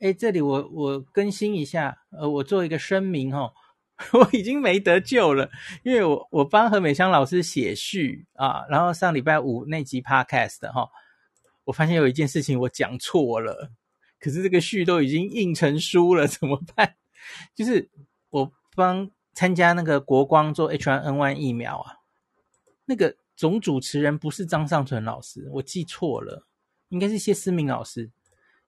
[0.00, 3.52] 哎，这里我我更新一下，呃，我做一个声明哦，
[4.12, 5.50] 我已经没得救了，
[5.82, 10.88] 因为我我帮何美香老师写序啊，然后上礼拜五那集 podcast 哈、哦，
[11.64, 13.70] 我发现有一件事情我讲错了，
[14.20, 16.96] 可是这个序都已经印成书了， 怎么办？
[17.54, 17.88] 就是
[18.28, 21.96] 我帮参加那个国光做 H1N1 疫苗啊，
[22.84, 26.46] 那个总主持人不是张尚存老师，我记错了，
[26.90, 28.10] 应该是谢思明老师。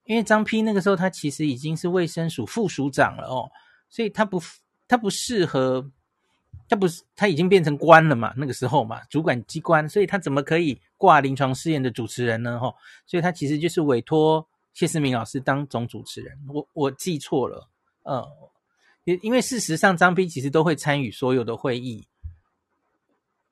[0.08, 3.46] 因为张丕那个时候他其实已经是卫生署副署长了哦，
[3.90, 4.40] 所以他不
[4.88, 5.86] 他不适合，
[6.66, 12.58] 他不是他已经变成官了嘛，那个时候嘛，主管机关，所以他怎么可以挂临床试验的主持人呢？
[12.58, 12.74] 哈，
[13.06, 16.34] 所以他其实就是委托谢思明老师当总主持人。
[16.48, 17.68] 我我记错了，
[18.04, 18.24] 嗯，
[19.04, 22.08] 因因为事实上张丕其实都会参与所有的会议，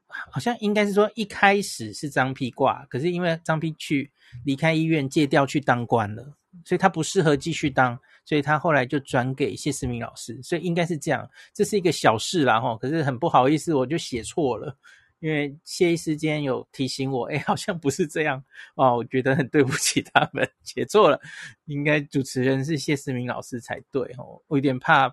[0.09, 4.11] 好像应该是说一开始是张丕挂，可是因为张丕去
[4.43, 6.33] 离开医院借调去当官了。
[6.65, 12.79] 所以他不适合继续当，所以他后来就转给谢思明老师，所以应该是这样，这是一个小事啦齁。
[12.79, 14.77] 可是很不好意思，我就写错了，
[15.21, 18.43] 因为谢医师今天有提醒我，哎，好像不是这样
[18.75, 21.21] 哦，我觉得很对不起他们，写错了，
[21.67, 25.09] 应该主持人是谢思明老师才对哦，我有点怕，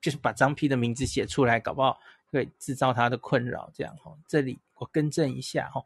[0.00, 1.98] 就是把张批的名字写出来，搞不好
[2.30, 4.12] 会制造他的困扰，这样哈。
[4.26, 5.84] 这里我更正一下哈。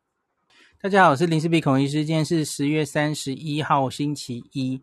[0.79, 2.05] 大家好，我是林氏璧孔医师。
[2.05, 4.79] 今天是十月三十一号，星期一。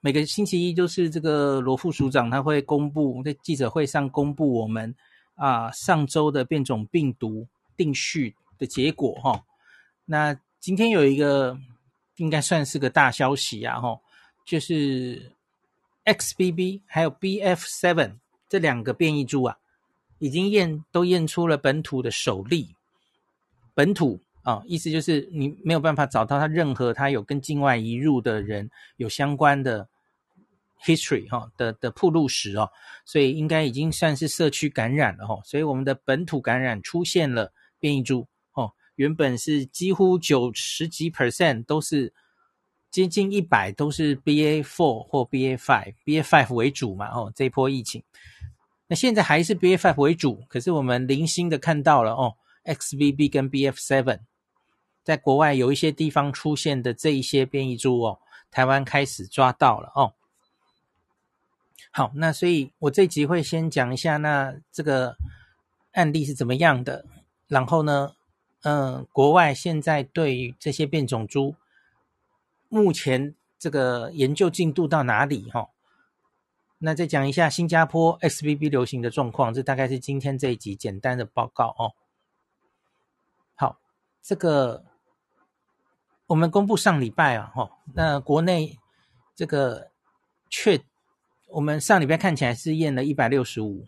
[0.00, 4.92] 每个星期一都是这个罗副署长他会公布在记者会上公布我们
[5.36, 7.46] 啊上周的变种病毒
[7.76, 9.44] 定序的结果哈。
[10.04, 11.56] 那今天有一个
[12.16, 14.00] 应该算是个大消息啊哈，
[14.44, 15.30] 就是
[16.04, 18.14] XBB 还有 BF7
[18.48, 19.56] 这两个变异株啊，
[20.18, 22.74] 已经验都验出了本土的首例，
[23.72, 24.18] 本土。
[24.46, 29.88] 啊、意思就是你没有办法找到他任何他有跟境外移入的人有相关的
[30.84, 32.70] history 哈、哦、的的铺路史哦，
[33.04, 42.12] 所以应该已经算是社区感染了哈、哦，所以我们的本土感染出现了变异株哦，原本是几乎九十几 percent 都是
[42.88, 48.00] 接近一百都是 BA four 或 BA five，BA five 为主嘛哦，这一波疫情，
[48.86, 52.32] 那现在还是 BA five 为主，可是我们零星的看到了哦
[52.64, 54.20] ，XBB 跟 BF seven。
[55.06, 58.18] 在国外有一些地方出现的这一些变异株哦，
[58.50, 60.14] 台湾开始抓到了哦。
[61.92, 65.16] 好，那所以我这集会先讲一下那这个
[65.92, 67.04] 案例是怎么样的，
[67.46, 68.16] 然后呢，
[68.62, 71.54] 嗯，国外现在对于这些变种株
[72.68, 75.68] 目前这个研究进度到哪里哈？
[76.78, 81.94] 那再讲一下新加坡 XBB 流行的状况，这大概是今天这一集简单的报告哦。
[83.54, 83.78] 好，
[84.20, 84.84] 这个。
[86.28, 88.76] 我们公布上礼拜啊，哈，那国内
[89.36, 89.92] 这个
[90.50, 90.80] 确，
[91.48, 93.86] 我们上礼拜看起来是验了一百六十五，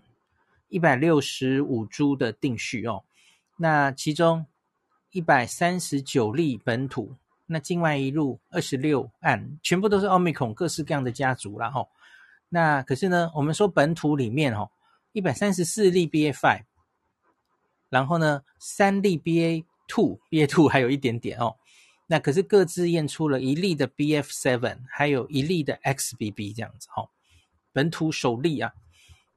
[0.68, 3.02] 一百六十五株的定序哦，
[3.56, 4.46] 那其中
[5.10, 7.16] 一百三十九例本土，
[7.46, 11.88] 那境外一路二十六案，全部都是奥密克戎各式各样的家族啦哈。
[12.50, 14.70] 那可是呢，我们说本土里面哈，
[15.10, 16.62] 一百三十四例 BA five，
[17.88, 21.56] 然后呢，三例 BA two，BA two 还有一点点哦。
[22.08, 27.08] 那可是各自验出了一例的 BF7，还有一例的 XBB 这样子哈、哦，
[27.72, 28.72] 本土首例啊。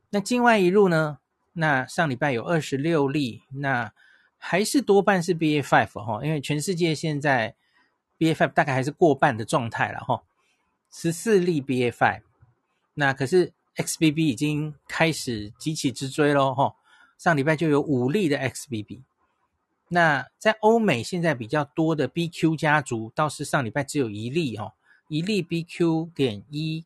[0.10, 1.20] 那境外一路呢？
[1.54, 3.92] 那上礼拜有二十六例，那
[4.38, 7.56] 还是多半是 BA5 哈、哦，因为全世界现在
[8.18, 10.24] BA5 大概还是过半的状态了哈。
[10.90, 12.22] 十四例 BA5，
[12.94, 16.76] 那可是 XBB 已经开始急起直追喽哈。
[17.18, 19.02] 上礼拜就有五例的 XBB。
[19.94, 24.72] 那在欧美现在比较多的 BQ 家族，倒是上礼拜只有一例哦，
[25.10, 26.86] 一例 BQ 点一，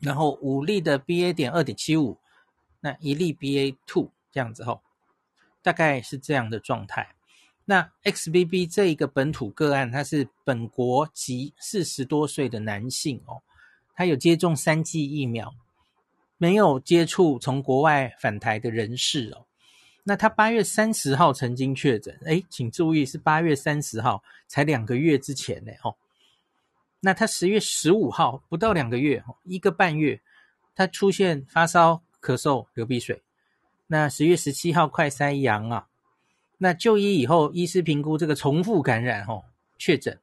[0.00, 2.18] 然后五例的 BA 点二点七五，
[2.80, 4.82] 那一例 BA two 这样子吼，
[5.62, 7.14] 大概是这样的状态。
[7.66, 13.40] 那 XBB 这一个本土个案，他是本国籍四十多岁的男性哦，
[13.94, 15.54] 他有接种三剂疫苗，
[16.36, 19.45] 没有接触从国外返台的人士哦。
[20.08, 25.96] 那他八月三十号曾经确诊，哎，请注意是八月三十号，才两个月之前呢，哦。
[27.00, 30.20] 那他十月十五号不到两个月，一个半月，
[30.76, 33.20] 他出现发烧、咳嗽、流鼻水。
[33.88, 35.88] 那十月十七号快筛阳啊，
[36.58, 39.42] 那就医以后，医师评估这个重复感染，哦，
[39.76, 40.16] 确诊。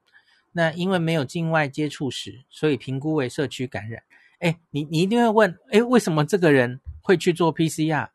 [0.54, 4.02] 那因为没有境外接触史，所以评估为社区感染。
[4.40, 8.08] 哎，你你一定会问，哎，为什么这个人会去做 PCR？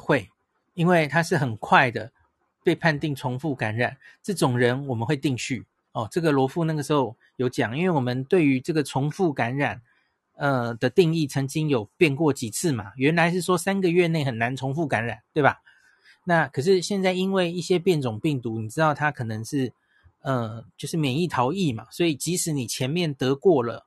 [0.00, 0.30] 会，
[0.74, 2.10] 因为他是很快的
[2.64, 9.82] 被判定重复感染，这种人我们会定序哦，这个罗富那个时候有讲，因为我们对于这个重复感染，
[10.36, 12.92] 呃的定义曾经有变过几次嘛。
[12.96, 15.60] 原来是说三个月内很难重复感染，对吧？
[16.24, 19.72] 那可是现在因为一些变种病毒，你知道它可能是
[20.22, 23.86] 呃就是免疫逃逸嘛，所以即使你前面得过了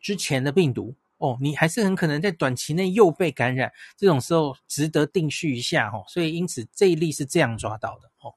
[0.00, 3.72] 之前的病毒，哦，你还是很可能在短期内又被感染。
[3.96, 6.04] 这种时候值得定序一下哦。
[6.08, 8.34] 所以因此这一例是这样抓到的哦。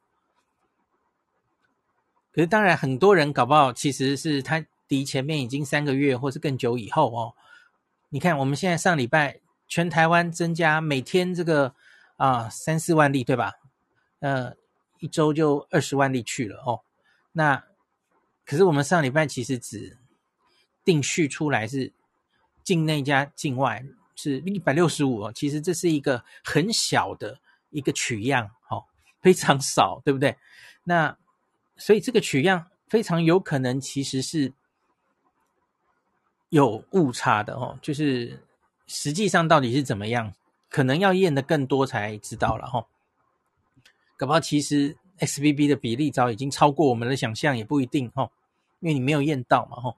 [2.31, 7.33] 可是当然，很多人搞不好其实是他离前面已经三个月或是更久以后哦。
[8.09, 11.75] 你看，我们现在上礼拜全台湾增加每天这个
[12.17, 13.53] 啊三四万例，对吧？
[14.19, 14.53] 呃，
[14.99, 16.81] 一周就二十万例去了哦。
[17.33, 17.63] 那
[18.45, 19.97] 可是我们上礼拜其实只
[20.83, 21.93] 定序出来是
[22.69, 23.83] 境内加境外
[24.15, 25.31] 是一百六十五哦。
[25.33, 27.39] 其实这是一个很小的
[27.71, 28.85] 一个取样哦，
[29.21, 30.37] 非常少，对不对？
[30.83, 31.17] 那
[31.77, 34.53] 所以这个取样非常有可能其实是
[36.49, 38.43] 有误差的哦，就是
[38.85, 40.35] 实际上到底是怎么样，
[40.69, 42.85] 可能要验的更多才知道了哈。
[44.15, 48.29] 搞不好其实 XBB 的比例早已经超过我们的想象，也不一定哈，
[48.79, 49.95] 因为你没有验到嘛哈。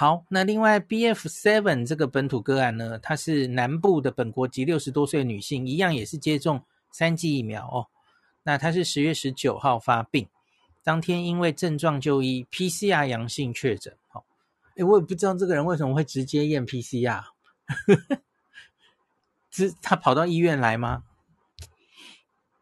[0.00, 6.62] 好，那另外 B F Seven 这个本土个案呢，它是南部的本国籍六十多岁女性，一样也是接种
[6.92, 7.88] 三剂疫苗哦。
[8.44, 10.28] 那他是十月十九号发病，
[10.84, 13.92] 当天因为症状就医，PCR 阳性确诊。
[14.06, 14.24] 好，
[14.76, 17.24] 诶，我也不知道这个人为什么会直接验 PCR，
[19.50, 21.02] 是他跑到医院来吗？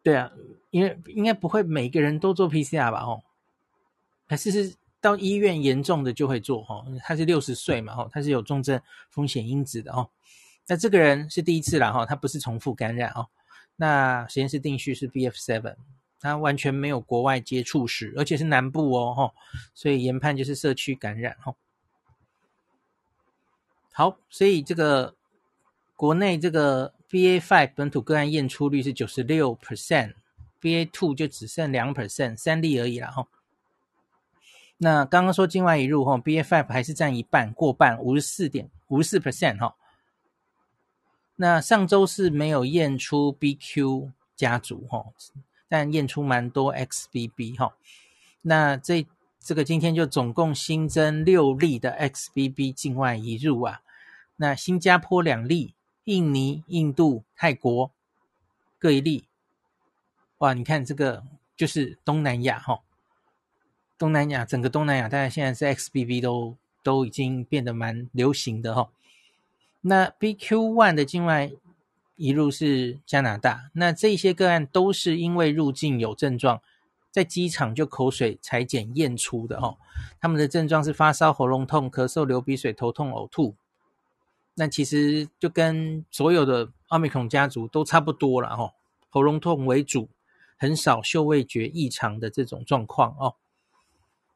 [0.02, 0.32] 对啊，
[0.70, 3.00] 因为应该不会每个人都做 PCR 吧？
[3.04, 3.22] 哦，
[4.26, 6.62] 还是是到医院严重的就会做？
[6.64, 7.94] 哈，他是六十岁嘛？
[7.94, 10.10] 哈，他是有重症风险因子的哦。
[10.66, 13.28] 那这个人是第一次啦，哈，他不是重复感染哦。
[13.76, 15.76] 那实验室定序是 BF7，
[16.18, 19.34] 他完全没有国外接触史，而且是南部哦，吼，
[19.74, 21.54] 所以研判就是社区感染，哈。
[23.92, 25.14] 好，所以这个
[25.94, 33.28] 国内这个 BA5 本土个案验出率是九十六 percent，BA2 就只剩两 percent，三例而已啦，吼。
[34.78, 39.74] 那刚刚说境外移入，哈，BA5 还是占一半，过半，五十四点五十四 percent，哈。
[41.36, 45.04] 那上周是没有验出 BQ 家族哈，
[45.68, 47.74] 但验出蛮多 XBB 哈。
[48.42, 49.06] 那这
[49.38, 53.80] 这个今天就总共新增六例的 XBB 境外移入啊。
[54.36, 55.74] 那新加坡两例，
[56.04, 57.90] 印尼、印度、泰国
[58.78, 59.24] 各一例。
[60.38, 61.22] 哇，你看这个
[61.56, 62.80] 就是东南亚哈，
[63.98, 68.90] 东南亚整个东南亚，大家现在是 XBB 都都已经变得蛮流行的哈。
[69.80, 71.50] 那 BQ.1 的境外
[72.16, 76.60] 移入是加拿大，那这些个案都是因为入境有症状，
[77.10, 79.76] 在机场就口水采检验出的哦。
[80.20, 83.54] 他们的症状是发烧、喉咙痛、咳嗽、流鼻水、头痛、呕吐。
[84.54, 88.72] 那其实就跟所有的奥密克戎家族都差不多了哦，
[89.10, 90.08] 喉咙痛为主，
[90.56, 93.34] 很少嗅味觉异常的这种状况哦。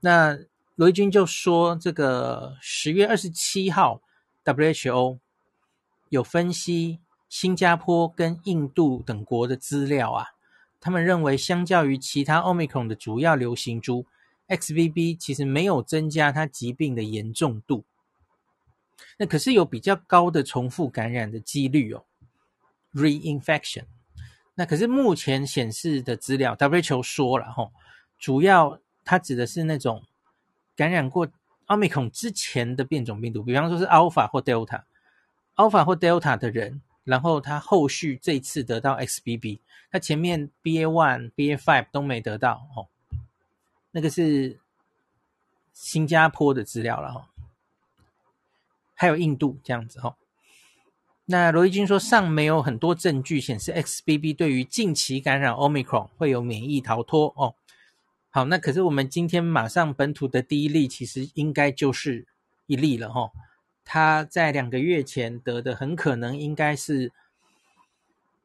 [0.01, 0.39] 那
[0.75, 4.01] 罗一军就说，这个十月二十七号
[4.45, 5.19] WHO。
[6.09, 6.99] 有分析
[7.29, 10.27] 新加坡跟印度等国的资料啊，
[10.81, 14.07] 他们认为相较于其他 Omicron 的主要流行株
[14.49, 17.85] ，XBB 其实没有增加它疾病的严重度。
[19.19, 22.03] 那可是有比较高的重复感染的几率哦
[22.93, 23.85] ，reinfection。
[24.57, 27.71] 那可是目前显示的资料，WHO 说了吼，
[28.19, 30.05] 主要它指的是那种
[30.77, 31.29] 感染过
[31.67, 34.83] Omicron 之前的变种病毒，比方说是 Alpha 或 Delta。
[35.57, 42.89] Alpha 或 Delta 的人，然后他后续这次得到 XBB，他前面 BA one、BA five 都没得到哦。
[43.91, 44.59] 那个是
[45.75, 47.29] 新加坡的资料了哈，
[48.95, 50.17] 还有印度这样子哈。
[51.27, 57.55] 那罗伊军说，尚没有很多证据显示 XBB 对于近期感染 Omicron 会有免疫逃脱哦。
[58.33, 62.29] 好，那可是我们今天马上本土的第一例，其实应该就是
[62.67, 63.33] 一例了哈。
[63.85, 67.11] 他在两个月前得的，很可能应该是，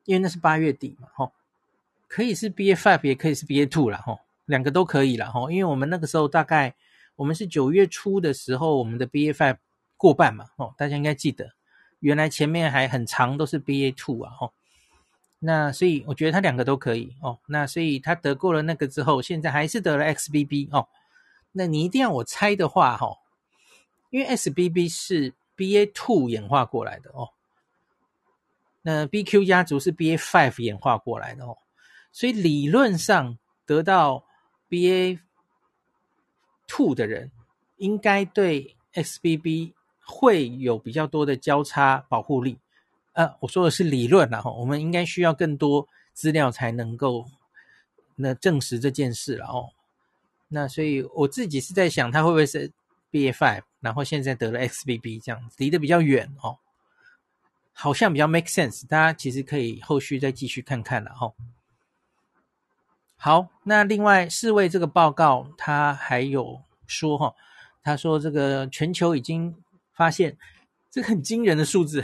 [0.05, 1.31] 因为那是八月底嘛，哈，
[2.07, 6.73] 可以是 BA five，也可以是 BA two 啦，吼，两个都可以啦，吼，因为我们那个时候大概
[7.15, 9.57] 我们是九月初的时候，我们的 BA five
[9.97, 11.51] 过半嘛，哦，大家应该记得，
[11.99, 14.51] 原来前面还很长都是 BA two 啊，哈，
[15.45, 20.87] 那所以我觉得他两个都可以哦，那所以他得过了那个之后，现在还是得了 XBB 哦，
[21.51, 23.19] 那你一定要我猜的话，吼。
[24.09, 27.29] 因为 XBB 是 BA two 演化过来的哦，
[28.81, 31.57] 那 BQ 家族是 BA five 演化过来的哦，
[32.11, 34.25] 所以理论上得到
[34.69, 35.19] BA
[36.65, 37.31] two 的人，
[37.77, 39.73] 应该对 XBB
[40.05, 42.57] 会有比较多的交叉保护力。
[43.15, 47.25] 呃，我说的是理论啦，我们应该需要更多资料才能够
[48.15, 49.69] 那证实这件事了哦。
[50.49, 52.69] 那所以我自己是在想，他会不会是
[53.11, 56.57] BA.5，然后现在得了 XBB 这样子，离得比较远哦，
[57.71, 58.85] 好像比较 make sense。
[58.85, 61.33] 大家其实可以后续再继续看看了哈。
[63.15, 67.33] 好，那另外世卫这个报告，他还有说哈，
[67.81, 69.55] 他说这个全球已经
[69.93, 70.37] 发现
[70.91, 72.03] 这个很惊人的数字，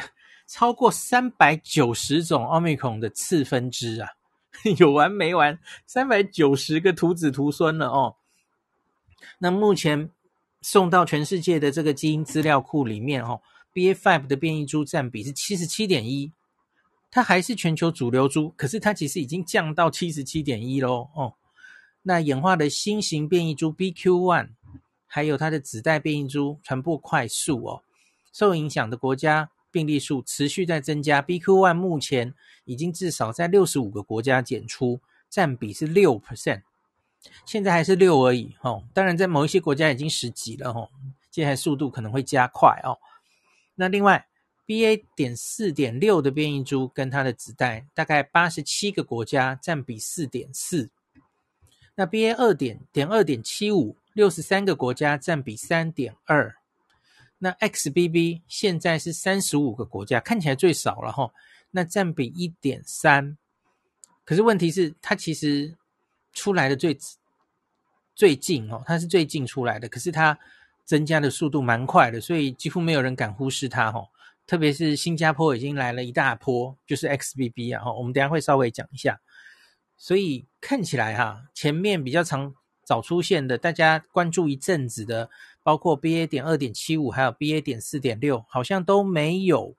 [0.51, 4.10] 超过三百九十种奥密克戎的次分支啊，
[4.77, 5.58] 有完没完？
[5.88, 8.17] 三百九十个徒子徒孙了哦。
[9.38, 10.10] 那目前
[10.62, 13.39] 送到全世界的这个基因资料库里面，哦
[13.74, 16.34] ，BA.5 的变异株占比是七十七点一，
[17.10, 21.36] 它还是全球主流株，可是它其实已经降到七十七点一喽，哦。
[22.01, 24.50] 那演化的新型变异株 BQ.1，
[25.08, 27.84] 还有它的子代变异株传播快速哦，
[28.34, 32.34] 受影响的国家病例数持续在增加，BQ.1 目前
[32.66, 35.00] 已经至少在六十五个国家检出，
[35.30, 36.62] 占比是六 percent。
[37.46, 40.90] 现在还是六而已，哦，当然在某一些国家已经十几了，哦，
[41.30, 42.98] 接下来速度可能会加快哦。
[43.75, 44.28] 那另外
[44.68, 45.04] ，BA.
[45.16, 50.90] 点四点六的变异株跟它的子代，大概八十七个国家占比四点四。
[51.96, 52.36] 那 BA.
[52.36, 56.56] 二点点二点七五，六十三个国家占比三点二。
[57.43, 61.31] 那 XBB 现在是三十五个国家，看起来最少了哈，
[61.71, 63.38] 那占比一点三。
[64.24, 65.75] 可是问题是，它其实。
[66.33, 66.98] 出来的最
[68.15, 70.39] 最近哦，它是最近出来的，可是它
[70.86, 74.07] 增加的速度蛮快的，所以几乎没有人敢忽视它哦。
[74.48, 79.19] 特别是新加坡已经来了一大波，就是 XBB 啊，我们等下会稍微讲一下。
[79.98, 82.55] 所以看起来哈，前面比较长
[82.86, 85.29] 早出现的，大家关注一阵子的，
[85.63, 89.75] 包括 BA 点二点七五，还有 BA 点四点六，好像都没有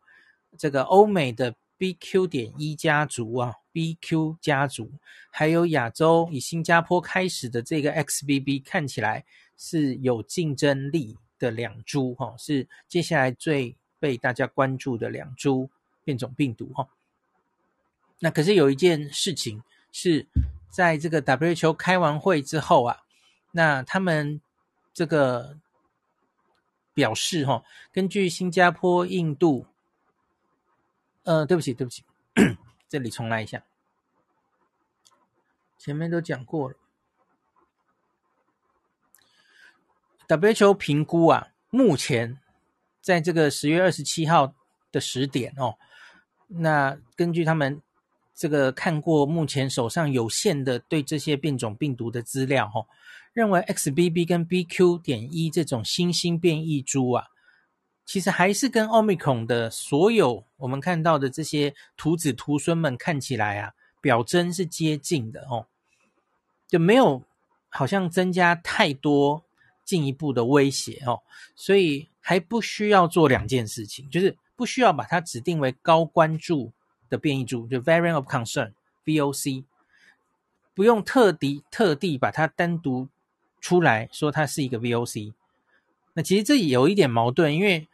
[0.56, 3.54] 这个欧美的 BQ 点一家族啊。
[3.72, 4.90] BQ 家族，
[5.30, 9.24] 还有亚洲以新加坡开始的这个 XBB，看起来
[9.56, 15.70] 是有竞争力的两株哈，是接下来最被大家关注的两株
[16.04, 16.86] 变种病毒哈。
[18.18, 20.26] 那可是有一件事情是
[20.68, 22.98] 在这个 WHO 开完会之后啊，
[23.52, 24.38] 那他们
[24.92, 25.56] 这个
[26.94, 29.66] 表示哈，根据新加坡、印度，
[31.24, 32.04] 呃，对不起，对不起。
[32.88, 33.64] 这里重来一下，
[35.78, 36.76] 前面都讲过了。
[40.28, 42.38] WHO 评估啊，目前
[43.00, 44.54] 在这个十月二十七号
[44.90, 45.78] 的十点哦，
[46.48, 47.80] 那根据他们
[48.34, 52.86] 这个看过目前手上有限的对这些变种病毒的资料哦，
[53.32, 55.00] 认为 XBB 跟 BQ.
[55.02, 57.26] 点一这种新兴变异株啊。
[58.04, 65.66] 其实还是跟 Omicron 的所有我们看到的这些徒子徒孙们看起来啊，表征是接近的哦，
[66.66, 67.22] 就没有
[67.68, 69.44] 好像增加太多
[69.84, 71.22] 进一步的威胁哦，
[71.54, 76.72] 所以还不需要做两件事情，就是不需要把它指定为高关注
[77.08, 79.64] 的变异株，就 Variant of Concern（VOC），
[80.74, 83.08] 不用特地特地把它单独
[83.62, 85.32] 出来说它是一个 VOC。
[86.12, 87.88] 那其实这有一点矛盾，因为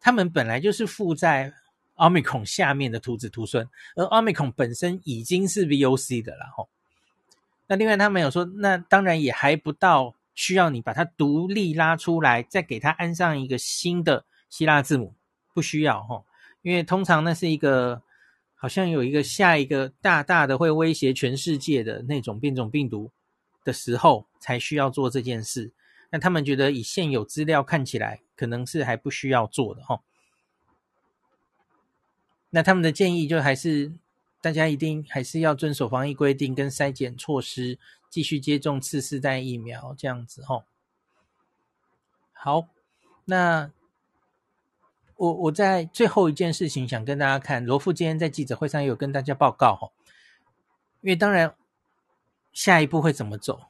[0.00, 1.52] 他们本来就是附在
[1.94, 6.68] Omicron 下面的徒子徒孙，而 Omicron 本身已经是 VOC 的了吼。
[7.68, 15.14] 那另外他们有说，那当然也还不到需要你把它独立拉出来，再给它安上一个新的希腊字母，
[15.54, 16.24] 不需要吼，
[16.62, 18.02] 因为通常那是一个
[18.56, 23.10] 好像有一个下一个大大的会威胁全世界的那种变种病毒
[23.64, 25.72] 的时候，才需要做这件事。
[26.10, 30.02] 那他们觉得以现有资料看起来，可能是还不需要做的哈。
[32.50, 33.92] 那他们的建议就还是
[34.40, 40.64] 大家一定还是要遵守防疫规定跟筛检措施，继续接种次世代疫苗这样子哈。
[42.32, 42.66] 好，
[43.26, 43.70] 那
[45.14, 49.92] 我我在最后一件事情想跟大家看，罗富今天在记者会上也有跟大家报告哈，
[51.02, 51.54] 因为当然
[52.52, 53.60] 下一步会怎么走。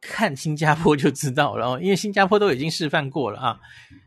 [0.00, 3.60] 看新加坡就知道了哦，因为新加坡都已经示范过了啊。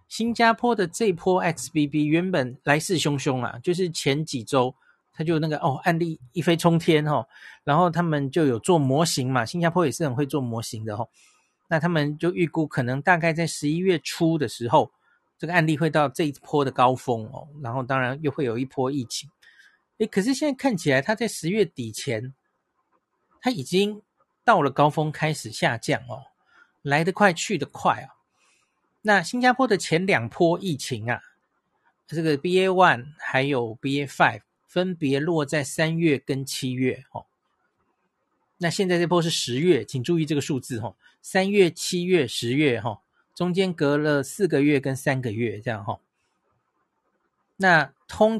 [0.08, 4.74] 新加坡的这波 XBB 原本来势汹汹啊，就是前几周
[5.12, 7.28] 他就那个哦案例一飞冲天哦，
[7.64, 11.10] 然后他们就有做模型嘛，新加坡也是很会做模型的哦。
[11.68, 14.92] 那他们就预估可能大概在十一月初的时候，
[15.38, 19.30] 这个案例会到这一波的高峰哦，然后当然又会有一波疫情。
[19.98, 22.34] 诶，可是现在看起来他在十月底前
[23.42, 24.02] 它已经。
[24.46, 26.26] 到了高峰开始下降哦，
[26.82, 28.18] 来得快去得快哦。
[29.04, 31.22] 那新加坡的前两波疫情啊，
[32.08, 37.28] 这个 BA one 还有 BA five 分别落在三月跟七月哦。
[38.58, 43.02] 那现在这波是十月，请注意这个数字哦，三月、七月、十月哈，
[43.36, 46.00] 中间隔了四个月跟三个月这样哈。
[47.58, 48.40] 那通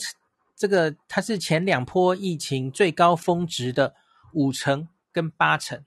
[0.56, 3.94] 这个它是前两波疫情最高峰值的
[4.34, 5.84] 五成跟八成，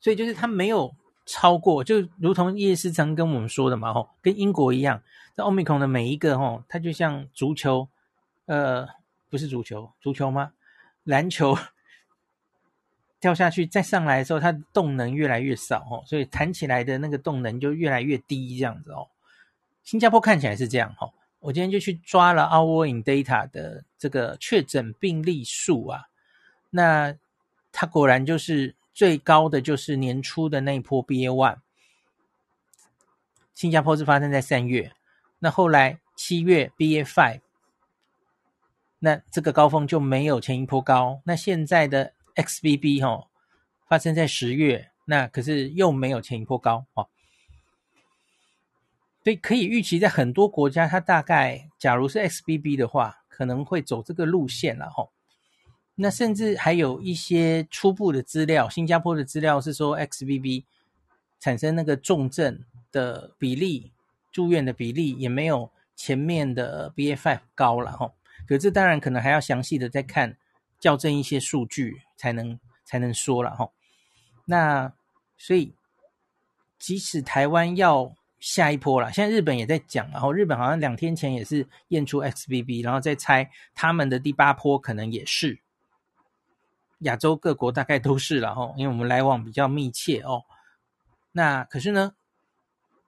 [0.00, 0.94] 所以就是它没有。
[1.28, 5.02] 超过就如同叶思成跟我们说的嘛，吼，跟英国一样，
[5.36, 7.88] 这欧米孔的每一个吼，它就像足球，
[8.44, 8.86] 呃，
[9.28, 10.52] 不是足球，足球吗？
[11.02, 11.58] 篮球
[13.18, 19.08] 掉下去再上来的时候，它的动能越来越少，哦，所以弹起来的那个动能就越来越低，这样子哦。
[19.82, 21.10] 新加坡看起来是这样，哈，
[21.46, 26.04] 我今天就去抓了 Our in Data 的这个确诊病例数啊，
[26.70, 27.16] 那
[27.72, 28.74] 它果然就是。
[28.96, 31.58] 最高的就是年初的那一波 BA one，
[33.54, 34.90] 新加坡是发生在三月，
[35.38, 37.42] 那后来七月 BA five，
[39.00, 41.20] 那这个高峰就没有前一波高。
[41.26, 43.26] 那现在的 XBB 哈、哦，
[43.86, 47.10] 发生在十月，那可是又没有前一波高哦。
[49.26, 55.08] 所以可以预期，在很多国家，它大概假如是 XBB 的话，可能会走这个路线了哈。
[55.96, 60.62] 那甚至还有一些初步的资料，新加坡的资料是说，XBB
[61.40, 63.90] 产生那个重症的比例、
[64.30, 68.12] 住院的比例也没有前面的 BF5 高了哈。
[68.46, 70.36] 可是当然可能还要详细的再看
[70.78, 73.70] 校正一些数据才能才能说了哈。
[74.44, 74.92] 那
[75.36, 75.74] 所以
[76.78, 85.60] 即使台湾要下一波了，现在日本也在讲，然后日本好像两天前也是验出 XBB，然后再猜他们的第八波可能也是。
[87.00, 90.44] 亚洲各国大概都是了哈，因为我们来往比较密切哦。
[91.32, 92.14] 那可是呢，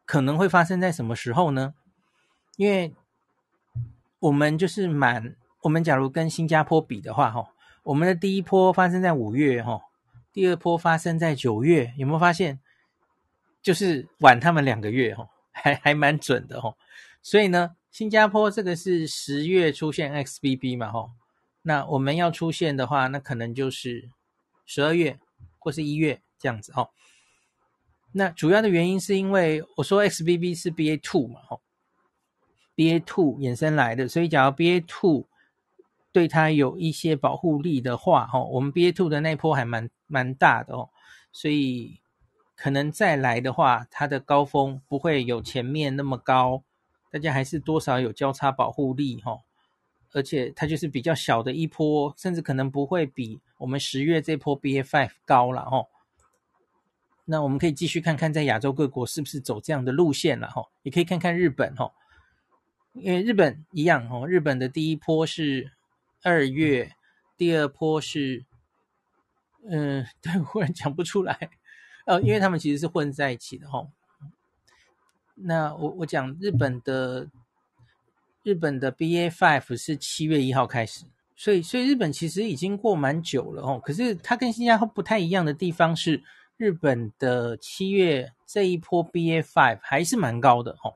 [0.05, 1.75] 可能会发生在什么时候呢？
[2.57, 2.95] 因为
[4.19, 7.49] 我们就是满，我们假如跟新加坡比的话哈，
[7.85, 9.81] 我们的第一波发生在五月哈，
[10.33, 12.61] 第二波发生在九月，有没有发现？
[13.63, 16.77] 就是晚他们两个月哦， 还还蛮准的哦。
[17.23, 21.11] 所以呢，新加坡这个是十月出现 XBB 嘛哈。
[21.63, 24.09] 那我们要出现的话，那可能就是
[24.65, 25.19] 十二月
[25.59, 26.91] 或是一月这样子哦。
[28.13, 31.61] 那主要的原因是因为我说 XBB 是 BA two 嘛，吼
[32.75, 35.27] ，BA two 衍生来的，所以假如 BA two
[36.11, 40.89] 对它有一些保护力的话，吼，我们 BA two 的那波还蛮蛮大的哦，
[41.33, 42.01] 所以
[42.59, 46.65] 可能再来的话，它的高峰不会有前面那么高，
[47.09, 49.43] 大家还是多少有交叉保护力，吼。
[50.13, 55.85] 而且它就是比较小的一波，甚至可能不会比我们十月这波 BA.5 高了哈。
[57.27, 60.65] 那我们可以继续看看在亚洲各国是不是走这样的路线了哈。
[60.83, 61.93] 也可以看看日本哈，
[62.95, 65.71] 因为日本一样哈，日本的第一波是
[66.23, 66.91] 二月，
[67.37, 68.45] 第二波是
[69.69, 71.51] 嗯， 对，忽然讲不出来
[72.09, 73.87] 哦，因为他们其实是混在一起的哈。
[75.35, 77.29] 那我我讲日本的。
[78.45, 81.05] 日本的 BA five 是七月一号开始，
[81.37, 83.79] 所以所以日本其实已经过蛮久了哦。
[83.85, 86.23] 可是它跟新加坡不太一样的地方是，
[86.57, 90.95] 日本的七月这一波 BA five 还是蛮高的哦。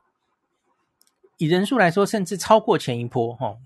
[1.37, 3.59] 以人数来说，甚至超过前一波哦。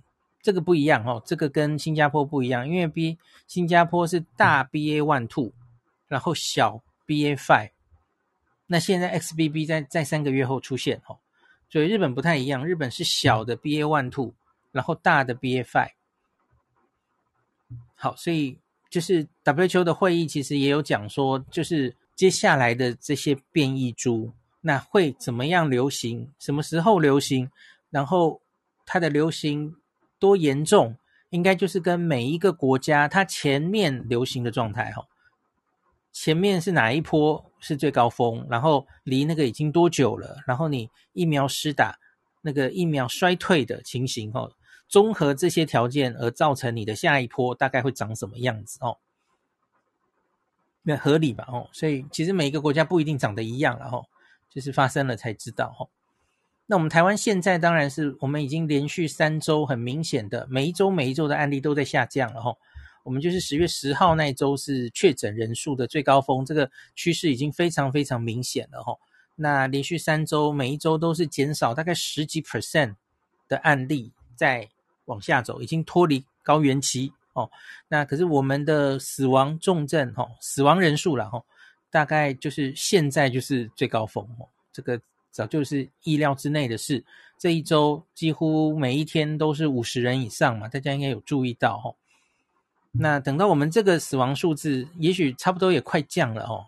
[0.42, 5.52] 这个不一样哦，这个跟新加坡不一样，因为 B 新加坡是大 BA one two，
[6.08, 7.70] 然后小 BA.5，
[8.66, 11.18] 那现在 XBB 在在三个月后出现哦。
[11.68, 14.32] 所以日本不太一样，日本是小的 BA one two，
[14.72, 15.90] 然后大的 BA five。
[17.94, 27.50] 好，所以就是 WHO 的会议其实也有讲说，就是接下来的这些变异株，那会怎么样流行，什么时候流行，
[27.90, 28.40] 然后
[28.84, 29.74] 它的流行
[30.18, 30.96] 多严重，
[31.30, 35.06] 应该就是跟每一个国家它前面流行的状态哈。
[36.18, 38.46] 前面是哪一波是最高峰？
[38.48, 40.38] 然后离那个已经多久了？
[40.46, 41.98] 然后你疫苗施打，
[42.40, 44.50] 那个疫苗衰退的情形哦，
[44.88, 48.96] 综合这些条件而造成你的下一波大概会长什么样子哦？
[50.84, 51.46] 那合理吧？
[51.52, 54.02] 哦，所以其实每一个国家不一定长得一样了哈，
[54.48, 55.86] 就是发生了才知道哈。
[56.64, 62.56] 那我们台湾现在当然是我们已经连续三周很明显的每一周每一周的案例都在下降了哈。
[63.06, 68.98] 我们就是十月十号那一周是确诊人数的最高峰，这个趋势已经非常非常明显了哈。
[69.36, 72.96] 那连续三周，每一周都是减少大概十几 percent
[73.46, 74.68] 的案例在
[75.04, 77.48] 往下走，已经脱离高原期哦。
[77.86, 81.40] 那可是我们的死亡重症哈，死亡人数了哈，
[81.92, 87.04] 大概就是现在就是最高峰哦，这个早就是意料之内的事。
[87.38, 91.94] 这一周几乎每一天都是五十人以上嘛，大家应该有注意到哦。
[92.98, 96.66] 那等到我们这个死亡数字，也许差不多也快降了哦。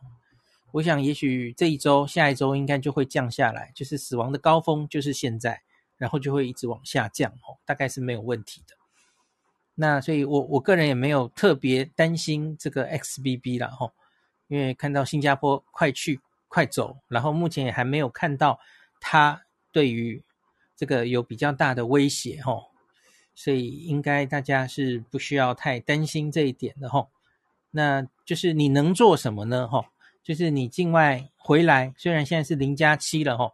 [0.72, 5.62] 我想，也许这一周、下一周应该就会降下来，就是死亡的高峰就是现在，
[5.96, 8.74] 然后就会一直往下降哦，大概是没有问题的。
[9.74, 13.92] 那所以我我个人也没有特别担心这个 XBB 了吼，
[14.48, 18.60] 因为看到新加坡快去快走，然后目前也还没有看到
[19.00, 20.22] 它对于
[20.76, 22.67] 这个有比较大的威胁吼，
[23.38, 27.08] 所以应该大家是不需要太担心这一点的吼。
[27.70, 29.84] 那就是你能做什么呢吼？
[30.24, 33.52] 就是你境外回来，虽然现在是零加七了吼，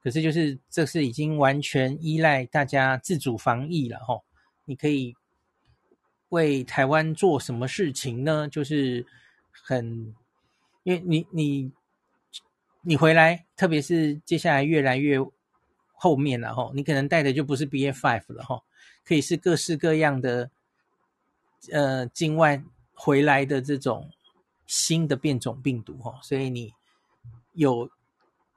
[0.00, 4.22] 可是就是这是已经完全依赖大家自主防疫了吼。
[4.66, 5.16] 你可以
[6.28, 8.46] 为台湾做什么事情呢？
[8.48, 9.04] 就是
[9.50, 10.14] 很，
[10.84, 11.72] 因为你你
[12.82, 15.18] 你回来，特别是接下来越来越
[15.92, 18.62] 后面了吼，你可能带的就不是 BA.5 了吼，
[19.04, 20.50] 可以是各式各样的
[21.70, 22.62] 呃境外
[22.92, 24.10] 回来的这种。
[24.66, 26.72] 新的变种病毒哈，所以你
[27.52, 27.90] 有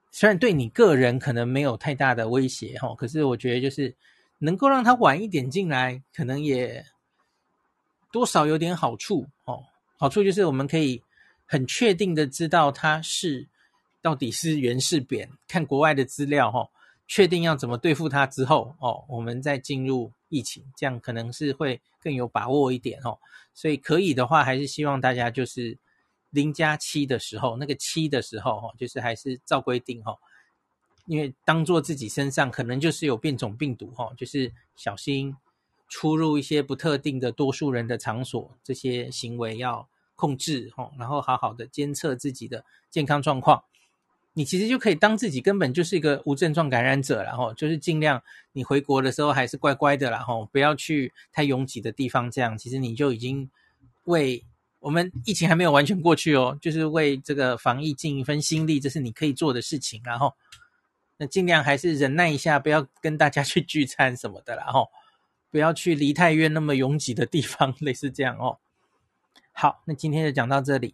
[0.09, 3.93] 虽然对你个人可能没有太大的威胁哈，可是我觉得就是
[4.37, 6.85] 能够让它晚一点进来，可能也
[8.09, 9.65] 多少有点好处哦。
[9.97, 11.03] 好处就是我们可以
[11.45, 13.45] 很确定的知道它是
[14.01, 16.69] 到底是原是变，看国外的资料哈，
[17.07, 23.17] 确定要怎么对付它之后哦，我们再进入疫情，这样可能是会更有把握一点哦。
[23.53, 25.77] 所以可以的话，还是希望大家就是。
[26.31, 30.13] 零加七的时候，那个七的时候，哈，就是还是照规定，哈，
[31.05, 35.33] 因为当做自己身上可能就是有变种病毒，哈，就是小心
[35.87, 43.63] 出入一些不特定的多数人的场所，这些行为要控制，哈，然后好好的监测自己的健康状况，
[44.37, 48.21] 你其实就可以当自己根本就是一个无症状感染者，然后就是尽量
[48.51, 53.49] 你回国的时候还是乖乖的，然后不要去太拥挤的地方，这样其实你就已经
[54.03, 54.43] 为。
[54.79, 59.99] 我们疫情还没有完全过去哦，就是为这个防疫尽一份心力，这是你可以做的事情。
[60.05, 60.35] 然后，
[61.17, 64.87] 那尽量还是忍耐一下，不要跟大家去聚餐什么的，然后
[65.49, 68.59] 不要去离太远那么拥挤的地方， 类似这样哦。
[69.51, 70.93] 好，那今天就讲到这里，